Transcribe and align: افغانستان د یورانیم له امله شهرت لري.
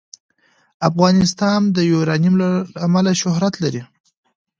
افغانستان 0.89 1.61
د 1.75 1.77
یورانیم 1.91 2.35
له 2.41 2.49
امله 2.85 3.11
شهرت 3.21 3.53
لري. 3.63 3.83